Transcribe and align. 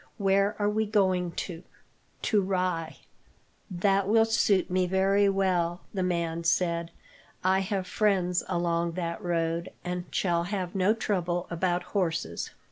"Where 0.17 0.55
are 0.57 0.67
we 0.67 0.87
going 0.87 1.33
to?" 1.45 1.61
"To 2.23 2.41
Rye." 2.41 2.97
"That 3.69 4.07
will 4.07 4.25
suit 4.25 4.71
me 4.71 4.87
very 4.87 5.29
well," 5.29 5.81
the 5.93 6.01
man 6.01 6.43
said. 6.43 6.89
"I 7.43 7.59
have 7.59 7.85
friends 7.85 8.43
along 8.49 8.93
that 8.93 9.21
road, 9.21 9.69
and 9.85 10.05
shall 10.09 10.45
have 10.45 10.73
no 10.73 10.95
trouble 10.95 11.45
about 11.51 11.83
horses." 11.93 12.49